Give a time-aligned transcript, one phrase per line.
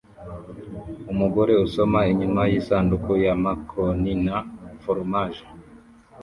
[1.11, 4.37] Umugore usoma inyuma yisanduku ya macaroni na
[4.81, 5.43] foromaje